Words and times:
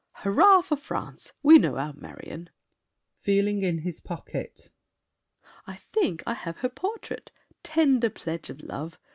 Hurrah 0.23 0.61
for 0.61 0.77
France! 0.77 1.31
We 1.43 1.59
know 1.59 1.77
our 1.77 1.93
Marion. 1.93 2.49
[Feeling 3.19 3.61
in 3.61 3.77
his 3.85 4.01
pocket. 4.01 4.71
I 5.67 5.75
think 5.75 6.23
I 6.25 6.33
have 6.33 6.57
her 6.61 6.69
portrait—tender 6.69 8.09
pledge 8.09 8.49
Of 8.49 8.63
love! 8.63 8.97